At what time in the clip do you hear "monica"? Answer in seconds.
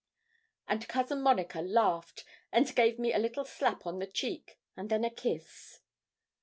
1.21-1.61